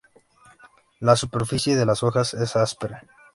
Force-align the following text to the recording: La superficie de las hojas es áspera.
La 0.99 1.15
superficie 1.15 1.75
de 1.75 1.85
las 1.85 2.01
hojas 2.01 2.33
es 2.33 2.55
áspera. 2.55 3.03